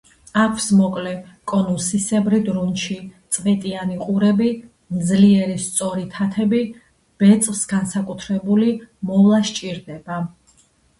აქვს 0.43 0.65
მოკლე, 0.77 1.09
კონუსისებრი 1.51 2.39
დრუნჩი, 2.47 2.97
წვეტიანი 3.37 3.99
ყურები, 4.07 4.49
ძლიერი 5.11 5.61
სწორი 5.67 6.09
თათები, 6.17 6.65
ბეწვს 7.23 7.65
განსაკუთრებული 7.79 8.77
მოვლა 9.11 9.47
სჭირდება. 9.53 10.23